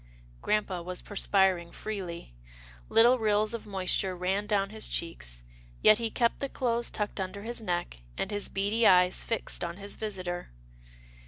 Grampa 0.41 0.81
was 0.81 1.03
perspiring 1.03 1.71
freely. 1.71 2.33
Little 2.89 3.19
rills 3.19 3.53
of 3.53 3.67
moisture 3.67 4.15
ran 4.15 4.47
down 4.47 4.71
his 4.71 4.87
cheeks, 4.87 5.43
yet 5.83 5.99
he 5.99 6.09
kept 6.09 6.39
the 6.39 6.49
clothes 6.49 6.89
tucked 6.89 7.19
under 7.19 7.43
his 7.43 7.61
neck, 7.61 7.99
and 8.17 8.31
his 8.31 8.49
beady 8.49 8.87
eyes 8.87 9.23
fixed 9.23 9.63
on 9.63 9.77
his 9.77 9.95
visitor. 9.97 10.49